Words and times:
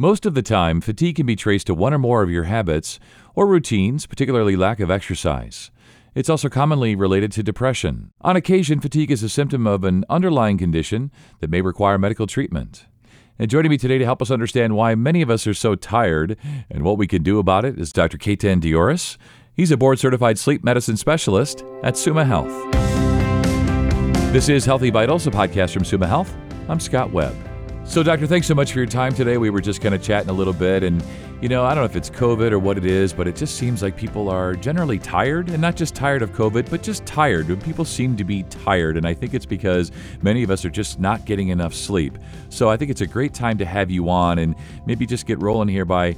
Most 0.00 0.26
of 0.26 0.34
the 0.34 0.42
time, 0.42 0.80
fatigue 0.80 1.16
can 1.16 1.26
be 1.26 1.34
traced 1.34 1.66
to 1.66 1.74
one 1.74 1.92
or 1.92 1.98
more 1.98 2.22
of 2.22 2.30
your 2.30 2.44
habits 2.44 3.00
or 3.34 3.48
routines, 3.48 4.06
particularly 4.06 4.54
lack 4.54 4.78
of 4.78 4.92
exercise. 4.92 5.72
It's 6.14 6.30
also 6.30 6.48
commonly 6.48 6.94
related 6.94 7.32
to 7.32 7.42
depression. 7.42 8.12
On 8.20 8.36
occasion, 8.36 8.78
fatigue 8.78 9.10
is 9.10 9.24
a 9.24 9.28
symptom 9.28 9.66
of 9.66 9.82
an 9.82 10.04
underlying 10.08 10.56
condition 10.56 11.10
that 11.40 11.50
may 11.50 11.62
require 11.62 11.98
medical 11.98 12.28
treatment. 12.28 12.86
And 13.40 13.50
joining 13.50 13.70
me 13.72 13.76
today 13.76 13.98
to 13.98 14.04
help 14.04 14.22
us 14.22 14.30
understand 14.30 14.76
why 14.76 14.94
many 14.94 15.20
of 15.20 15.30
us 15.30 15.48
are 15.48 15.54
so 15.54 15.74
tired 15.74 16.36
and 16.70 16.84
what 16.84 16.96
we 16.96 17.08
can 17.08 17.24
do 17.24 17.40
about 17.40 17.64
it 17.64 17.76
is 17.76 17.92
Dr. 17.92 18.18
Ketan 18.18 18.60
Dioris. 18.60 19.16
He's 19.52 19.72
a 19.72 19.76
board 19.76 19.98
certified 19.98 20.38
sleep 20.38 20.62
medicine 20.62 20.96
specialist 20.96 21.64
at 21.82 21.96
Summa 21.96 22.24
Health. 22.24 22.52
This 24.32 24.48
is 24.48 24.64
Healthy 24.64 24.90
Vitals, 24.90 25.26
a 25.26 25.32
podcast 25.32 25.72
from 25.72 25.84
Summa 25.84 26.06
Health. 26.06 26.32
I'm 26.68 26.78
Scott 26.78 27.10
Webb. 27.10 27.47
So, 27.88 28.02
Doctor, 28.02 28.26
thanks 28.26 28.46
so 28.46 28.54
much 28.54 28.72
for 28.72 28.80
your 28.80 28.86
time 28.86 29.14
today. 29.14 29.38
We 29.38 29.48
were 29.48 29.62
just 29.62 29.80
kind 29.80 29.94
of 29.94 30.02
chatting 30.02 30.28
a 30.28 30.32
little 30.34 30.52
bit, 30.52 30.82
and 30.82 31.02
you 31.40 31.48
know, 31.48 31.64
I 31.64 31.70
don't 31.70 31.78
know 31.78 31.86
if 31.86 31.96
it's 31.96 32.10
COVID 32.10 32.52
or 32.52 32.58
what 32.58 32.76
it 32.76 32.84
is, 32.84 33.14
but 33.14 33.26
it 33.26 33.34
just 33.34 33.56
seems 33.56 33.82
like 33.82 33.96
people 33.96 34.28
are 34.28 34.54
generally 34.54 34.98
tired, 34.98 35.48
and 35.48 35.58
not 35.62 35.74
just 35.74 35.94
tired 35.94 36.20
of 36.20 36.32
COVID, 36.32 36.68
but 36.68 36.82
just 36.82 37.06
tired. 37.06 37.46
People 37.62 37.86
seem 37.86 38.14
to 38.18 38.24
be 38.24 38.42
tired, 38.42 38.98
and 38.98 39.08
I 39.08 39.14
think 39.14 39.32
it's 39.32 39.46
because 39.46 39.90
many 40.20 40.42
of 40.42 40.50
us 40.50 40.66
are 40.66 40.70
just 40.70 41.00
not 41.00 41.24
getting 41.24 41.48
enough 41.48 41.72
sleep. 41.72 42.18
So, 42.50 42.68
I 42.68 42.76
think 42.76 42.90
it's 42.90 43.00
a 43.00 43.06
great 43.06 43.32
time 43.32 43.56
to 43.56 43.64
have 43.64 43.90
you 43.90 44.10
on 44.10 44.38
and 44.38 44.54
maybe 44.84 45.06
just 45.06 45.24
get 45.24 45.40
rolling 45.40 45.68
here 45.68 45.86
by 45.86 46.14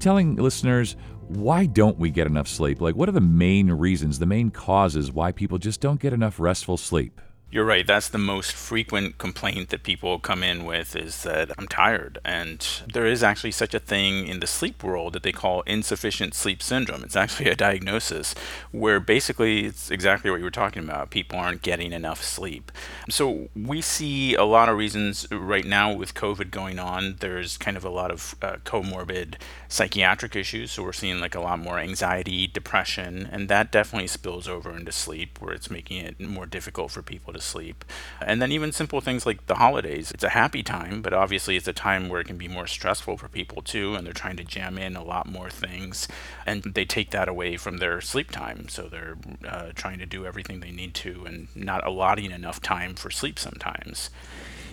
telling 0.00 0.34
listeners 0.34 0.96
why 1.28 1.66
don't 1.66 1.98
we 1.98 2.10
get 2.10 2.26
enough 2.26 2.48
sleep? 2.48 2.80
Like, 2.80 2.96
what 2.96 3.08
are 3.08 3.12
the 3.12 3.20
main 3.20 3.70
reasons, 3.70 4.18
the 4.18 4.26
main 4.26 4.50
causes 4.50 5.12
why 5.12 5.30
people 5.30 5.58
just 5.58 5.80
don't 5.80 6.00
get 6.00 6.12
enough 6.12 6.40
restful 6.40 6.76
sleep? 6.76 7.20
You're 7.52 7.66
right. 7.66 7.86
That's 7.86 8.08
the 8.08 8.16
most 8.16 8.52
frequent 8.52 9.18
complaint 9.18 9.68
that 9.68 9.82
people 9.82 10.18
come 10.18 10.42
in 10.42 10.64
with 10.64 10.96
is 10.96 11.22
that 11.24 11.50
I'm 11.58 11.68
tired. 11.68 12.18
And 12.24 12.66
there 12.90 13.04
is 13.04 13.22
actually 13.22 13.50
such 13.50 13.74
a 13.74 13.78
thing 13.78 14.26
in 14.26 14.40
the 14.40 14.46
sleep 14.46 14.82
world 14.82 15.12
that 15.12 15.22
they 15.22 15.32
call 15.32 15.60
insufficient 15.66 16.32
sleep 16.32 16.62
syndrome. 16.62 17.04
It's 17.04 17.14
actually 17.14 17.50
a 17.50 17.54
diagnosis 17.54 18.34
where 18.70 19.00
basically 19.00 19.66
it's 19.66 19.90
exactly 19.90 20.30
what 20.30 20.38
you 20.38 20.44
were 20.44 20.50
talking 20.50 20.82
about. 20.82 21.10
People 21.10 21.38
aren't 21.38 21.60
getting 21.60 21.92
enough 21.92 22.24
sleep. 22.24 22.72
So 23.10 23.50
we 23.54 23.82
see 23.82 24.34
a 24.34 24.44
lot 24.44 24.70
of 24.70 24.78
reasons 24.78 25.30
right 25.30 25.66
now 25.66 25.92
with 25.92 26.14
COVID 26.14 26.50
going 26.50 26.78
on. 26.78 27.16
There's 27.20 27.58
kind 27.58 27.76
of 27.76 27.84
a 27.84 27.90
lot 27.90 28.10
of 28.10 28.34
uh, 28.40 28.56
comorbid 28.64 29.34
psychiatric 29.68 30.34
issues. 30.34 30.72
So 30.72 30.84
we're 30.84 30.94
seeing 30.94 31.20
like 31.20 31.34
a 31.34 31.40
lot 31.40 31.58
more 31.58 31.78
anxiety, 31.78 32.46
depression, 32.46 33.28
and 33.30 33.50
that 33.50 33.70
definitely 33.70 34.08
spills 34.08 34.48
over 34.48 34.74
into 34.74 34.90
sleep 34.90 35.38
where 35.38 35.52
it's 35.52 35.70
making 35.70 35.98
it 35.98 36.18
more 36.18 36.46
difficult 36.46 36.92
for 36.92 37.02
people 37.02 37.34
to 37.34 37.41
sleep. 37.42 37.84
And 38.20 38.40
then 38.40 38.52
even 38.52 38.72
simple 38.72 39.00
things 39.00 39.26
like 39.26 39.46
the 39.46 39.56
holidays. 39.56 40.10
It's 40.10 40.24
a 40.24 40.30
happy 40.30 40.62
time, 40.62 41.02
but 41.02 41.12
obviously 41.12 41.56
it's 41.56 41.68
a 41.68 41.72
time 41.72 42.08
where 42.08 42.20
it 42.20 42.26
can 42.26 42.38
be 42.38 42.48
more 42.48 42.66
stressful 42.66 43.16
for 43.16 43.28
people 43.28 43.62
too, 43.62 43.94
and 43.94 44.06
they're 44.06 44.12
trying 44.12 44.36
to 44.36 44.44
jam 44.44 44.78
in 44.78 44.96
a 44.96 45.04
lot 45.04 45.26
more 45.26 45.50
things, 45.50 46.08
and 46.46 46.62
they 46.62 46.84
take 46.84 47.10
that 47.10 47.28
away 47.28 47.56
from 47.56 47.78
their 47.78 48.00
sleep 48.00 48.30
time. 48.30 48.68
So 48.68 48.88
they're 48.88 49.16
uh, 49.46 49.72
trying 49.74 49.98
to 49.98 50.06
do 50.06 50.24
everything 50.24 50.60
they 50.60 50.70
need 50.70 50.94
to 50.94 51.24
and 51.26 51.48
not 51.54 51.86
allotting 51.86 52.30
enough 52.30 52.60
time 52.60 52.94
for 52.94 53.10
sleep 53.10 53.38
sometimes. 53.38 54.10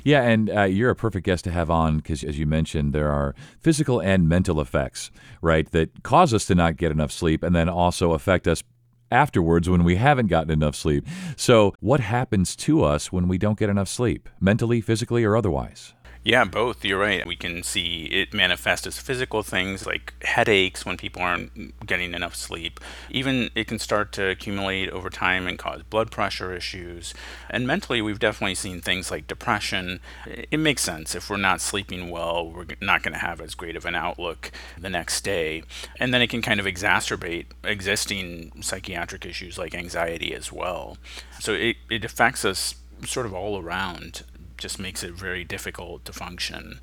Yeah, 0.04 0.22
and 0.24 0.50
uh, 0.50 0.64
you're 0.64 0.90
a 0.90 0.96
perfect 0.96 1.26
guest 1.26 1.44
to 1.44 1.52
have 1.52 1.70
on 1.70 1.98
because, 1.98 2.24
as 2.24 2.40
you 2.40 2.46
mentioned, 2.46 2.94
there 2.94 3.12
are 3.12 3.36
physical 3.60 4.00
and 4.00 4.30
mental 4.30 4.62
effects, 4.62 5.12
right, 5.42 5.70
that 5.72 6.04
cause 6.04 6.34
us 6.34 6.46
to 6.46 6.56
not 6.56 6.78
get 6.78 6.92
enough 6.92 7.12
sleep 7.12 7.44
and 7.44 7.56
then 7.56 7.68
also 7.68 8.14
affect 8.14 8.48
us 8.48 8.64
afterwards 9.12 9.70
when 9.70 9.84
we 9.84 9.96
haven't 9.96 10.28
gotten 10.28 10.52
enough 10.52 10.76
sleep. 10.76 11.06
So, 11.36 11.74
what 11.80 12.00
happens 12.00 12.56
to 12.58 12.84
us 12.84 13.12
when 13.12 13.28
we 13.28 13.38
don't 13.38 13.60
get 13.60 13.70
enough 13.70 13.90
sleep, 13.90 14.30
mentally, 14.40 14.82
physically, 14.82 15.24
or 15.24 15.36
otherwise? 15.36 15.94
Yeah, 16.30 16.46
both. 16.46 16.86
You're 16.86 17.00
right. 17.00 17.26
We 17.26 17.36
can 17.36 17.64
see 17.64 18.04
it 18.06 18.36
manifest 18.36 18.86
as 18.86 19.00
physical 19.00 19.42
things 19.42 19.88
like 19.88 20.14
headaches 20.24 20.86
when 20.86 20.96
people 20.96 21.24
aren't 21.24 21.88
getting 21.88 22.14
enough 22.14 22.36
sleep. 22.36 22.80
Even 23.10 23.50
it 23.56 23.66
can 23.66 23.80
start 23.80 24.12
to 24.12 24.30
accumulate 24.30 24.92
over 24.92 25.10
time 25.10 25.48
and 25.48 25.58
cause 25.58 25.82
blood 25.82 26.12
pressure 26.12 26.54
issues. 26.54 27.16
And 27.50 27.66
mentally, 27.66 28.00
we've 28.04 28.20
definitely 28.20 28.54
seen 28.54 28.80
things 28.80 29.10
like 29.10 29.26
depression. 29.26 30.02
It 30.28 30.60
makes 30.60 30.84
sense. 30.84 31.16
If 31.16 31.32
we're 31.32 31.38
not 31.38 31.62
sleeping 31.62 32.12
well, 32.12 32.48
we're 32.48 32.68
not 32.80 33.02
going 33.02 33.14
to 33.14 33.20
have 33.20 33.42
as 33.42 33.56
great 33.56 33.76
of 33.76 33.86
an 33.86 33.96
outlook 33.96 34.52
the 34.80 34.92
next 34.92 35.24
day. 35.24 35.64
And 36.00 36.14
then 36.14 36.22
it 36.22 36.28
can 36.28 36.44
kind 36.44 36.60
of 36.60 36.68
exacerbate 36.68 37.48
existing 37.64 38.62
psychiatric 38.62 39.26
issues 39.26 39.58
like 39.58 39.74
anxiety 39.74 40.36
as 40.36 40.52
well. 40.52 41.00
So 41.40 41.54
it, 41.54 41.78
it 41.90 42.06
affects 42.06 42.46
us 42.46 42.76
sort 43.04 43.26
of 43.26 43.34
all 43.34 43.60
around 43.60 44.24
just 44.60 44.80
makes 44.80 45.04
it 45.04 45.14
very 45.14 45.44
difficult 45.44 46.06
to 46.06 46.14
function. 46.14 46.80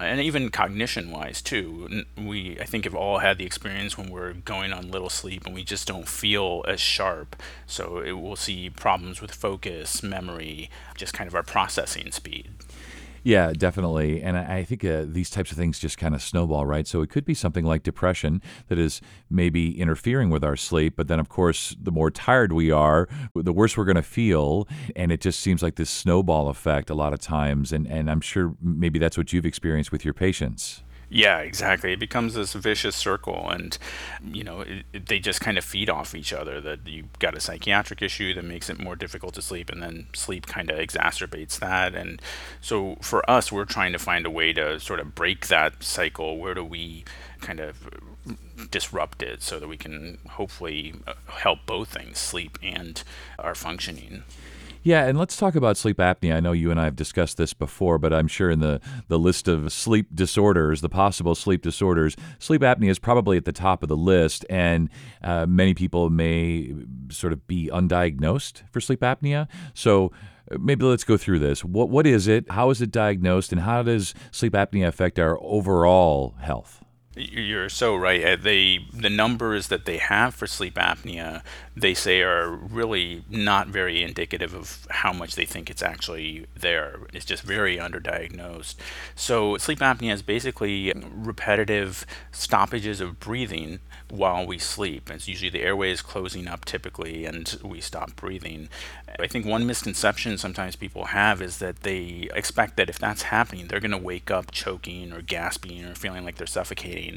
And 0.00 0.20
even 0.20 0.50
cognition 0.50 1.10
wise 1.10 1.42
too 1.42 2.04
we 2.16 2.56
i 2.60 2.64
think 2.64 2.84
have 2.84 2.94
all 2.94 3.18
had 3.18 3.36
the 3.36 3.44
experience 3.44 3.98
when 3.98 4.10
we're 4.10 4.32
going 4.32 4.72
on 4.72 4.92
little 4.92 5.10
sleep 5.10 5.44
and 5.44 5.52
we 5.52 5.64
just 5.64 5.88
don't 5.88 6.08
feel 6.08 6.64
as 6.68 6.80
sharp. 6.80 7.34
So 7.66 7.98
it, 7.98 8.12
we'll 8.12 8.36
see 8.36 8.70
problems 8.70 9.20
with 9.20 9.34
focus 9.34 10.02
memory 10.02 10.70
just 10.94 11.14
kind 11.14 11.26
of 11.26 11.34
our 11.34 11.42
processing 11.42 12.12
speed 12.12 12.50
yeah, 13.22 13.52
definitely. 13.52 14.22
And 14.22 14.36
I 14.36 14.64
think 14.64 14.84
uh, 14.84 15.04
these 15.06 15.30
types 15.30 15.50
of 15.50 15.56
things 15.56 15.78
just 15.78 15.98
kind 15.98 16.14
of 16.14 16.22
snowball, 16.22 16.66
right? 16.66 16.86
So 16.86 17.02
it 17.02 17.10
could 17.10 17.24
be 17.24 17.34
something 17.34 17.64
like 17.64 17.82
depression 17.82 18.42
that 18.68 18.78
is 18.78 19.00
maybe 19.30 19.78
interfering 19.78 20.30
with 20.30 20.44
our 20.44 20.56
sleep. 20.56 20.94
But 20.96 21.08
then, 21.08 21.20
of 21.20 21.28
course, 21.28 21.76
the 21.80 21.90
more 21.90 22.10
tired 22.10 22.52
we 22.52 22.70
are, 22.70 23.08
the 23.34 23.52
worse 23.52 23.76
we're 23.76 23.84
going 23.84 23.96
to 23.96 24.02
feel. 24.02 24.68
And 24.96 25.12
it 25.12 25.20
just 25.20 25.40
seems 25.40 25.62
like 25.62 25.76
this 25.76 25.90
snowball 25.90 26.48
effect 26.48 26.90
a 26.90 26.94
lot 26.94 27.12
of 27.12 27.20
times. 27.20 27.72
And, 27.72 27.86
and 27.86 28.10
I'm 28.10 28.20
sure 28.20 28.54
maybe 28.60 28.98
that's 28.98 29.18
what 29.18 29.32
you've 29.32 29.46
experienced 29.46 29.92
with 29.92 30.04
your 30.04 30.14
patients. 30.14 30.82
Yeah, 31.10 31.38
exactly. 31.38 31.92
It 31.94 31.98
becomes 31.98 32.34
this 32.34 32.52
vicious 32.52 32.94
circle, 32.94 33.48
and 33.48 33.78
you 34.22 34.44
know 34.44 34.60
it, 34.60 34.84
it, 34.92 35.06
they 35.06 35.18
just 35.18 35.40
kind 35.40 35.56
of 35.56 35.64
feed 35.64 35.88
off 35.88 36.14
each 36.14 36.34
other. 36.34 36.60
That 36.60 36.80
you've 36.86 37.18
got 37.18 37.34
a 37.34 37.40
psychiatric 37.40 38.02
issue 38.02 38.34
that 38.34 38.44
makes 38.44 38.68
it 38.68 38.78
more 38.78 38.94
difficult 38.94 39.32
to 39.34 39.42
sleep, 39.42 39.70
and 39.70 39.82
then 39.82 40.08
sleep 40.12 40.46
kind 40.46 40.70
of 40.70 40.78
exacerbates 40.78 41.58
that. 41.60 41.94
And 41.94 42.20
so 42.60 42.96
for 43.00 43.28
us, 43.28 43.50
we're 43.50 43.64
trying 43.64 43.92
to 43.92 43.98
find 43.98 44.26
a 44.26 44.30
way 44.30 44.52
to 44.52 44.78
sort 44.80 45.00
of 45.00 45.14
break 45.14 45.46
that 45.48 45.82
cycle. 45.82 46.36
Where 46.38 46.52
do 46.54 46.62
we 46.64 47.04
kind 47.40 47.60
of 47.60 47.88
disrupt 48.70 49.22
it 49.22 49.42
so 49.42 49.58
that 49.58 49.68
we 49.68 49.78
can 49.78 50.18
hopefully 50.32 50.94
uh, 51.06 51.14
help 51.26 51.60
both 51.64 51.88
things, 51.88 52.18
sleep 52.18 52.58
and 52.62 53.02
our 53.38 53.54
functioning? 53.54 54.24
Yeah, 54.82 55.06
and 55.06 55.18
let's 55.18 55.36
talk 55.36 55.54
about 55.54 55.76
sleep 55.76 55.98
apnea. 55.98 56.34
I 56.34 56.40
know 56.40 56.52
you 56.52 56.70
and 56.70 56.80
I 56.80 56.84
have 56.84 56.96
discussed 56.96 57.36
this 57.36 57.52
before, 57.52 57.98
but 57.98 58.12
I'm 58.12 58.28
sure 58.28 58.50
in 58.50 58.60
the, 58.60 58.80
the 59.08 59.18
list 59.18 59.48
of 59.48 59.72
sleep 59.72 60.08
disorders, 60.14 60.80
the 60.80 60.88
possible 60.88 61.34
sleep 61.34 61.62
disorders, 61.62 62.16
sleep 62.38 62.62
apnea 62.62 62.90
is 62.90 62.98
probably 62.98 63.36
at 63.36 63.44
the 63.44 63.52
top 63.52 63.82
of 63.82 63.88
the 63.88 63.96
list. 63.96 64.46
And 64.48 64.88
uh, 65.22 65.46
many 65.46 65.74
people 65.74 66.10
may 66.10 66.74
sort 67.10 67.32
of 67.32 67.46
be 67.46 67.70
undiagnosed 67.72 68.62
for 68.70 68.80
sleep 68.80 69.00
apnea. 69.00 69.48
So 69.74 70.12
uh, 70.50 70.58
maybe 70.58 70.84
let's 70.84 71.04
go 71.04 71.16
through 71.16 71.40
this. 71.40 71.64
What 71.64 71.90
What 71.90 72.06
is 72.06 72.28
it? 72.28 72.50
How 72.50 72.70
is 72.70 72.80
it 72.80 72.90
diagnosed? 72.90 73.52
And 73.52 73.62
how 73.62 73.82
does 73.82 74.14
sleep 74.30 74.52
apnea 74.52 74.86
affect 74.86 75.18
our 75.18 75.38
overall 75.42 76.36
health? 76.40 76.84
You're 77.18 77.68
so 77.68 77.96
right. 77.96 78.24
Uh, 78.24 78.36
they 78.36 78.86
the 78.92 79.10
numbers 79.10 79.68
that 79.68 79.86
they 79.86 79.96
have 79.96 80.34
for 80.34 80.46
sleep 80.46 80.74
apnea, 80.74 81.42
they 81.76 81.92
say 81.92 82.22
are 82.22 82.48
really 82.48 83.24
not 83.28 83.68
very 83.68 84.02
indicative 84.02 84.54
of 84.54 84.86
how 84.90 85.12
much 85.12 85.34
they 85.34 85.44
think 85.44 85.68
it's 85.68 85.82
actually 85.82 86.46
there. 86.54 87.00
It's 87.12 87.24
just 87.24 87.42
very 87.42 87.76
underdiagnosed. 87.76 88.76
So 89.16 89.56
sleep 89.56 89.80
apnea 89.80 90.12
is 90.12 90.22
basically 90.22 90.92
repetitive 90.94 92.06
stoppages 92.30 93.00
of 93.00 93.18
breathing 93.18 93.80
while 94.10 94.46
we 94.46 94.58
sleep. 94.58 95.10
It's 95.10 95.26
usually 95.26 95.50
the 95.50 95.62
airway 95.62 95.90
is 95.90 96.02
closing 96.02 96.46
up 96.46 96.64
typically, 96.64 97.24
and 97.24 97.58
we 97.64 97.80
stop 97.80 98.14
breathing. 98.14 98.68
I 99.18 99.26
think 99.26 99.44
one 99.44 99.66
misconception 99.66 100.38
sometimes 100.38 100.76
people 100.76 101.06
have 101.06 101.42
is 101.42 101.58
that 101.58 101.80
they 101.80 102.28
expect 102.34 102.76
that 102.76 102.88
if 102.88 102.98
that's 102.98 103.22
happening, 103.22 103.66
they're 103.66 103.80
going 103.80 103.90
to 103.90 103.98
wake 103.98 104.30
up 104.30 104.52
choking 104.52 105.12
or 105.12 105.20
gasping 105.20 105.84
or 105.84 105.94
feeling 105.94 106.24
like 106.24 106.36
they're 106.36 106.46
suffocating 106.46 107.07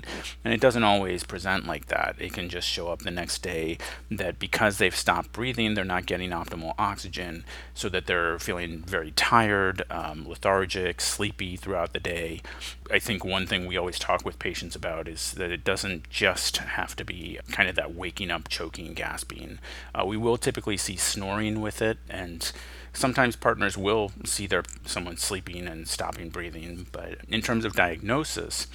and 0.43 0.53
it 0.53 0.61
doesn't 0.61 0.83
always 0.83 1.23
present 1.23 1.67
like 1.67 1.87
that. 1.87 2.15
It 2.19 2.33
can 2.33 2.49
just 2.49 2.67
show 2.67 2.87
up 2.89 2.99
the 2.99 3.11
next 3.11 3.41
day 3.41 3.77
that 4.09 4.39
because 4.39 4.77
they've 4.77 4.95
stopped 4.95 5.31
breathing, 5.31 5.73
they're 5.73 5.85
not 5.85 6.05
getting 6.05 6.31
optimal 6.31 6.73
oxygen, 6.77 7.43
so 7.73 7.89
that 7.89 8.05
they're 8.05 8.39
feeling 8.39 8.79
very 8.79 9.11
tired, 9.11 9.83
um, 9.89 10.27
lethargic, 10.27 11.01
sleepy 11.01 11.55
throughout 11.55 11.93
the 11.93 11.99
day. 11.99 12.41
I 12.91 12.99
think 12.99 13.23
one 13.23 13.47
thing 13.47 13.65
we 13.65 13.77
always 13.77 13.99
talk 13.99 14.25
with 14.25 14.39
patients 14.39 14.75
about 14.75 15.07
is 15.07 15.31
that 15.33 15.51
it 15.51 15.63
doesn't 15.63 16.09
just 16.09 16.57
have 16.57 16.95
to 16.97 17.05
be 17.05 17.39
kind 17.51 17.69
of 17.69 17.75
that 17.75 17.95
waking 17.95 18.31
up, 18.31 18.47
choking, 18.49 18.93
gasping. 18.93 19.59
Uh, 19.93 20.05
we 20.05 20.17
will 20.17 20.37
typically 20.37 20.77
see 20.77 20.95
snoring 20.95 21.61
with 21.61 21.81
it, 21.81 21.97
and 22.09 22.51
sometimes 22.93 23.35
partners 23.35 23.77
will 23.77 24.11
see 24.25 24.47
their 24.47 24.63
someone 24.85 25.17
sleeping 25.17 25.67
and 25.67 25.87
stopping 25.87 26.29
breathing. 26.29 26.87
But 26.91 27.19
in 27.27 27.41
terms 27.41 27.65
of 27.65 27.73
diagnosis, 27.73 28.67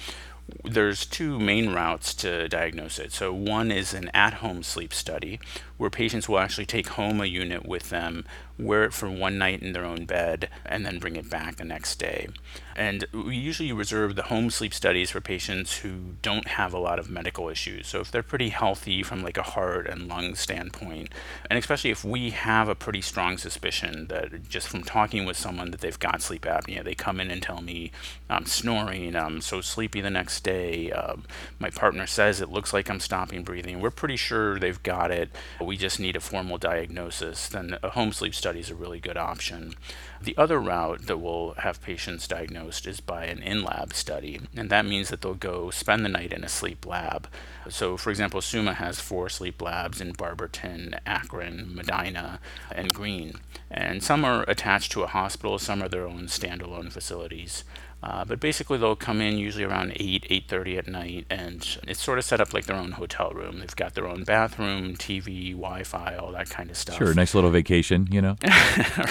there's 0.63 1.05
two 1.05 1.39
main 1.39 1.73
routes 1.73 2.13
to 2.15 2.47
diagnose 2.47 2.99
it. 2.99 3.11
So 3.11 3.33
one 3.33 3.71
is 3.71 3.93
an 3.93 4.09
at-home 4.13 4.63
sleep 4.63 4.93
study 4.93 5.39
where 5.77 5.89
patients 5.89 6.27
will 6.27 6.39
actually 6.39 6.65
take 6.65 6.89
home 6.89 7.21
a 7.21 7.25
unit 7.25 7.65
with 7.65 7.89
them, 7.89 8.25
wear 8.57 8.83
it 8.83 8.93
for 8.93 9.09
one 9.09 9.37
night 9.37 9.61
in 9.61 9.73
their 9.73 9.85
own 9.85 10.05
bed, 10.05 10.49
and 10.65 10.85
then 10.85 10.99
bring 10.99 11.15
it 11.15 11.29
back 11.29 11.55
the 11.55 11.63
next 11.63 11.97
day. 11.97 12.27
And 12.75 13.05
we 13.11 13.35
usually 13.35 13.71
reserve 13.71 14.15
the 14.15 14.23
home 14.23 14.49
sleep 14.51 14.73
studies 14.73 15.09
for 15.09 15.21
patients 15.21 15.79
who 15.79 16.15
don't 16.21 16.47
have 16.47 16.73
a 16.73 16.79
lot 16.79 16.99
of 16.99 17.09
medical 17.09 17.49
issues. 17.49 17.87
So 17.87 17.99
if 18.01 18.11
they're 18.11 18.21
pretty 18.23 18.49
healthy 18.49 19.01
from 19.01 19.23
like 19.23 19.37
a 19.37 19.43
heart 19.43 19.87
and 19.87 20.07
lung 20.07 20.35
standpoint, 20.35 21.09
and 21.49 21.57
especially 21.57 21.89
if 21.89 22.03
we 22.03 22.31
have 22.31 22.69
a 22.69 22.75
pretty 22.75 23.01
strong 23.01 23.37
suspicion 23.37 24.07
that 24.07 24.47
just 24.47 24.67
from 24.67 24.83
talking 24.83 25.25
with 25.25 25.37
someone 25.37 25.71
that 25.71 25.81
they've 25.81 25.97
got 25.97 26.21
sleep 26.21 26.43
apnea, 26.43 26.83
they 26.83 26.93
come 26.93 27.19
in 27.19 27.31
and 27.31 27.41
tell 27.41 27.61
me 27.61 27.91
I'm 28.29 28.45
snoring, 28.45 29.15
I'm 29.15 29.41
so 29.41 29.61
sleepy 29.61 30.01
the 30.01 30.09
next 30.09 30.43
day, 30.43 30.91
um, 30.91 31.23
my 31.59 31.69
partner 31.69 32.05
says 32.05 32.41
it 32.41 32.49
looks 32.49 32.73
like 32.73 32.89
I'm 32.89 32.99
stopping 32.99 33.43
breathing. 33.43 33.81
We're 33.81 33.91
pretty 33.91 34.17
sure 34.17 34.59
they've 34.59 34.81
got 34.83 35.09
it. 35.09 35.29
We 35.67 35.75
just 35.75 35.99
need 35.99 36.15
a 36.15 36.21
formal 36.21 36.57
diagnosis. 36.57 37.49
Then 37.49 37.77
a 37.83 37.89
home 37.89 38.13
sleep 38.13 38.33
study 38.33 38.61
is 38.61 38.69
a 38.69 38.75
really 38.75 39.01
good 39.01 39.17
option. 39.17 39.73
The 40.21 40.37
other 40.37 40.61
route 40.61 41.07
that 41.07 41.17
we'll 41.17 41.55
have 41.57 41.81
patients 41.81 42.25
diagnosed 42.25 42.87
is 42.87 43.01
by 43.01 43.25
an 43.25 43.43
in 43.43 43.65
lab 43.65 43.93
study, 43.93 44.39
and 44.55 44.69
that 44.69 44.85
means 44.85 45.09
that 45.09 45.19
they'll 45.19 45.33
go 45.33 45.69
spend 45.69 46.05
the 46.05 46.09
night 46.09 46.31
in 46.31 46.45
a 46.45 46.47
sleep 46.47 46.85
lab. 46.85 47.27
So, 47.67 47.97
for 47.97 48.11
example, 48.11 48.39
Summa 48.39 48.75
has 48.75 49.01
four 49.01 49.27
sleep 49.27 49.61
labs 49.61 49.99
in 49.99 50.13
Barberton, 50.13 50.95
Akron, 51.05 51.75
Medina, 51.75 52.39
and 52.71 52.93
Green. 52.93 53.33
And 53.69 54.01
some 54.01 54.23
are 54.23 54.45
attached 54.47 54.93
to 54.93 55.03
a 55.03 55.07
hospital, 55.07 55.59
some 55.59 55.83
are 55.83 55.89
their 55.89 56.07
own 56.07 56.27
standalone 56.27 56.93
facilities. 56.93 57.65
Uh, 58.03 58.23
but 58.23 58.39
basically, 58.39 58.77
they'll 58.77 58.95
come 58.95 59.21
in 59.21 59.37
usually 59.37 59.63
around 59.63 59.91
8, 59.95 60.27
8.30 60.29 60.77
at 60.77 60.87
night, 60.87 61.25
and 61.29 61.77
it's 61.87 62.01
sort 62.01 62.19
of 62.19 62.25
set 62.25 62.39
up 62.39 62.53
like 62.53 62.65
their 62.65 62.75
own 62.75 62.91
hotel 62.91 63.31
room. 63.31 63.59
They've 63.59 63.75
got 63.75 63.95
their 63.95 64.07
own 64.07 64.23
bathroom, 64.23 64.95
TV, 64.95 65.51
Wi-Fi, 65.51 66.15
all 66.15 66.31
that 66.33 66.49
kind 66.49 66.69
of 66.69 66.77
stuff. 66.77 66.97
Sure, 66.97 67.13
nice 67.13 67.33
little 67.33 67.49
vacation, 67.49 68.07
you 68.11 68.21
know? 68.21 68.35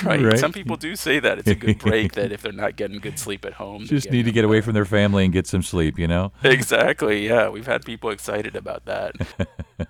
right. 0.05 0.23
right. 0.23 0.39
Some 0.39 0.53
people 0.53 0.77
do 0.77 0.95
say 0.95 1.19
that. 1.19 1.39
It's 1.39 1.49
a 1.49 1.55
good 1.55 1.79
break 1.81 2.13
that 2.13 2.31
if 2.31 2.43
they're 2.43 2.53
not 2.53 2.77
getting 2.77 2.99
good 2.99 3.19
sleep 3.19 3.45
at 3.45 3.55
home. 3.55 3.87
Just 3.87 4.11
need 4.11 4.25
to 4.25 4.33
get 4.33 4.45
away 4.45 4.61
from 4.61 4.75
their 4.75 4.85
family 4.85 5.25
and 5.25 5.33
get 5.33 5.47
some 5.47 5.63
sleep, 5.63 5.99
you 5.99 6.07
know? 6.07 6.33
Exactly, 6.45 7.27
yeah. 7.27 7.49
We've 7.49 7.67
had 7.67 7.85
people 7.85 8.11
excited 8.11 8.55
about 8.55 8.85
that. 8.85 9.15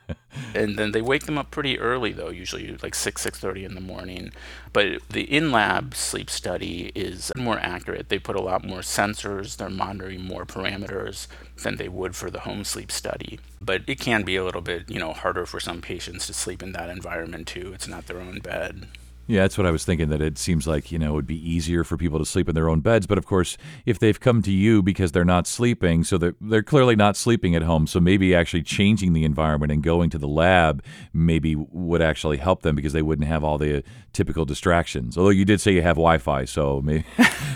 and 0.54 0.78
then 0.78 0.92
they 0.92 1.02
wake 1.02 1.26
them 1.26 1.38
up 1.38 1.50
pretty 1.50 1.78
early 1.78 2.12
though 2.12 2.30
usually 2.30 2.76
like 2.82 2.94
6 2.94 3.24
6.30 3.24 3.64
in 3.64 3.74
the 3.74 3.80
morning. 3.80 4.32
But 4.72 5.00
the 5.08 5.22
in-lab 5.22 5.94
sleep 5.94 6.30
study 6.30 6.92
is 6.94 7.32
more 7.36 7.58
accurate. 7.58 8.08
They 8.08 8.18
put 8.18 8.36
a 8.36 8.42
lot 8.42 8.64
more 8.64 8.80
sensors. 8.80 9.56
They're 9.56 9.70
monitoring 9.70 10.22
more 10.22 10.44
parameters 10.44 11.26
than 11.62 11.76
they 11.76 11.88
would 11.88 12.14
for 12.14 12.30
the 12.30 12.40
home 12.40 12.64
sleep 12.64 12.92
study. 12.92 13.40
But 13.60 13.82
it 13.86 13.98
can 13.98 14.22
be 14.22 14.36
a 14.36 14.44
little 14.44 14.60
bit 14.60 14.90
you 14.90 14.98
know 14.98 15.12
harder 15.12 15.46
for 15.46 15.60
some 15.60 15.80
patients 15.80 16.26
to 16.26 16.34
sleep 16.34 16.62
in 16.62 16.72
that 16.72 16.90
environment 16.90 17.46
too. 17.46 17.72
It's 17.74 17.88
not 17.88 18.06
their 18.06 18.20
own 18.20 18.40
bed 18.40 18.88
yeah, 19.26 19.42
that's 19.42 19.58
what 19.58 19.66
I 19.66 19.70
was 19.70 19.84
thinking. 19.84 20.08
That 20.08 20.22
it 20.22 20.38
seems 20.38 20.66
like 20.66 20.92
you 20.92 20.98
know 20.98 21.12
it 21.12 21.14
would 21.14 21.26
be 21.26 21.50
easier 21.50 21.82
for 21.82 21.96
people 21.96 22.18
to 22.18 22.24
sleep 22.24 22.48
in 22.48 22.54
their 22.54 22.68
own 22.68 22.80
beds, 22.80 23.06
but 23.06 23.18
of 23.18 23.26
course, 23.26 23.56
if 23.84 23.98
they've 23.98 24.18
come 24.18 24.40
to 24.42 24.52
you 24.52 24.82
because 24.82 25.12
they're 25.12 25.24
not 25.24 25.46
sleeping, 25.46 26.04
so 26.04 26.16
they're 26.16 26.34
they're 26.40 26.62
clearly 26.62 26.94
not 26.94 27.16
sleeping 27.16 27.54
at 27.56 27.62
home. 27.62 27.86
So 27.86 27.98
maybe 27.98 28.34
actually 28.34 28.62
changing 28.62 29.12
the 29.12 29.24
environment 29.24 29.72
and 29.72 29.82
going 29.82 30.10
to 30.10 30.18
the 30.18 30.28
lab 30.28 30.82
maybe 31.12 31.56
would 31.56 32.02
actually 32.02 32.36
help 32.36 32.62
them 32.62 32.76
because 32.76 32.92
they 32.92 33.02
wouldn't 33.02 33.26
have 33.26 33.42
all 33.42 33.58
the 33.58 33.82
typical 34.12 34.44
distractions. 34.44 35.18
Although 35.18 35.30
you 35.30 35.44
did 35.44 35.60
say 35.60 35.72
you 35.72 35.82
have 35.82 35.96
Wi-Fi, 35.96 36.44
so 36.44 36.80
maybe 36.82 37.04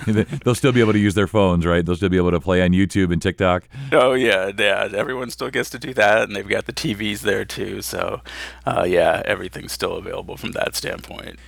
they'll 0.44 0.54
still 0.54 0.72
be 0.72 0.80
able 0.80 0.92
to 0.92 0.98
use 0.98 1.14
their 1.14 1.26
phones, 1.26 1.64
right? 1.64 1.86
They'll 1.86 1.96
still 1.96 2.08
be 2.08 2.16
able 2.16 2.32
to 2.32 2.40
play 2.40 2.62
on 2.62 2.70
YouTube 2.70 3.12
and 3.12 3.22
TikTok. 3.22 3.68
Oh 3.92 4.14
yeah, 4.14 4.50
yeah. 4.56 4.88
Everyone 4.92 5.30
still 5.30 5.50
gets 5.50 5.70
to 5.70 5.78
do 5.78 5.94
that, 5.94 6.22
and 6.22 6.34
they've 6.34 6.48
got 6.48 6.66
the 6.66 6.72
TVs 6.72 7.20
there 7.20 7.44
too. 7.44 7.80
So, 7.80 8.22
uh, 8.66 8.84
yeah, 8.88 9.22
everything's 9.24 9.72
still 9.72 9.96
available 9.96 10.36
from 10.36 10.52
that 10.52 10.74
standpoint. 10.74 11.38